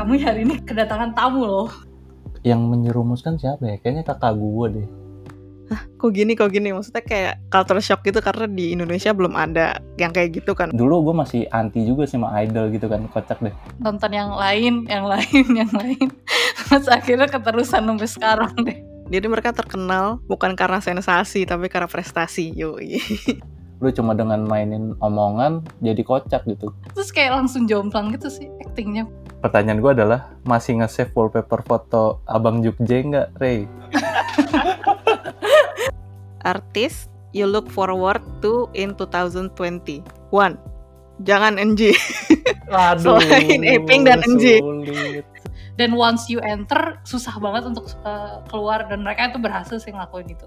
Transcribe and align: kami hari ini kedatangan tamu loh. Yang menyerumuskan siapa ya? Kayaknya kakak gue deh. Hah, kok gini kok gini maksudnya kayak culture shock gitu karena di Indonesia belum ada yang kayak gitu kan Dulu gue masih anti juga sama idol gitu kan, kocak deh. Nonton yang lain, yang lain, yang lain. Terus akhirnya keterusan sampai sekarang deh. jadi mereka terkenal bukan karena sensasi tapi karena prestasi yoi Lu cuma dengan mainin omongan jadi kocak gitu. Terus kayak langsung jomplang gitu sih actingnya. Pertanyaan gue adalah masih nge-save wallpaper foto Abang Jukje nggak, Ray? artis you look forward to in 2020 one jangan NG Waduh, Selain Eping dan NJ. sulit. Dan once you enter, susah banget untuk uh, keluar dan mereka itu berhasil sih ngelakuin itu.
kami 0.00 0.16
hari 0.24 0.48
ini 0.48 0.56
kedatangan 0.64 1.12
tamu 1.12 1.44
loh. 1.44 1.68
Yang 2.40 2.60
menyerumuskan 2.64 3.36
siapa 3.36 3.68
ya? 3.68 3.76
Kayaknya 3.84 4.04
kakak 4.08 4.32
gue 4.32 4.66
deh. 4.80 4.88
Hah, 5.70 5.86
kok 6.00 6.10
gini 6.16 6.32
kok 6.34 6.50
gini 6.50 6.72
maksudnya 6.74 7.04
kayak 7.04 7.46
culture 7.46 7.78
shock 7.78 8.02
gitu 8.02 8.18
karena 8.18 8.48
di 8.50 8.74
Indonesia 8.74 9.14
belum 9.14 9.38
ada 9.38 9.78
yang 10.02 10.10
kayak 10.10 10.42
gitu 10.42 10.50
kan 10.50 10.74
Dulu 10.74 11.06
gue 11.06 11.14
masih 11.14 11.46
anti 11.54 11.86
juga 11.86 12.10
sama 12.10 12.34
idol 12.42 12.74
gitu 12.74 12.90
kan, 12.90 13.06
kocak 13.06 13.38
deh. 13.38 13.54
Nonton 13.78 14.10
yang 14.10 14.34
lain, 14.34 14.88
yang 14.90 15.06
lain, 15.06 15.46
yang 15.62 15.70
lain. 15.70 16.10
Terus 16.66 16.90
akhirnya 16.90 17.28
keterusan 17.28 17.84
sampai 17.86 18.08
sekarang 18.08 18.52
deh. 18.64 18.80
jadi 19.12 19.26
mereka 19.28 19.52
terkenal 19.52 20.18
bukan 20.26 20.56
karena 20.56 20.80
sensasi 20.80 21.42
tapi 21.42 21.66
karena 21.66 21.90
prestasi 21.90 22.54
yoi 22.54 23.02
Lu 23.82 23.90
cuma 23.90 24.14
dengan 24.14 24.44
mainin 24.48 24.96
omongan 24.98 25.64
jadi 25.84 26.02
kocak 26.02 26.48
gitu. 26.48 26.72
Terus 26.96 27.10
kayak 27.12 27.36
langsung 27.36 27.68
jomplang 27.68 28.10
gitu 28.16 28.26
sih 28.26 28.48
actingnya. 28.64 29.06
Pertanyaan 29.40 29.80
gue 29.80 29.92
adalah 29.96 30.20
masih 30.44 30.84
nge-save 30.84 31.12
wallpaper 31.16 31.64
foto 31.64 32.20
Abang 32.28 32.60
Jukje 32.60 33.04
nggak, 33.08 33.40
Ray? 33.40 33.64
artis 36.40 37.12
you 37.36 37.44
look 37.44 37.68
forward 37.68 38.24
to 38.40 38.64
in 38.72 38.96
2020 38.96 40.00
one 40.32 40.56
jangan 41.20 41.60
NG 41.60 41.92
Waduh, 42.70 43.18
Selain 43.18 43.66
Eping 43.66 44.06
dan 44.06 44.22
NJ. 44.22 44.62
sulit. 44.62 45.26
Dan 45.74 45.98
once 45.98 46.30
you 46.30 46.38
enter, 46.46 47.02
susah 47.02 47.34
banget 47.42 47.66
untuk 47.66 47.90
uh, 48.06 48.38
keluar 48.46 48.86
dan 48.86 49.02
mereka 49.02 49.34
itu 49.34 49.42
berhasil 49.42 49.82
sih 49.82 49.90
ngelakuin 49.90 50.30
itu. 50.30 50.46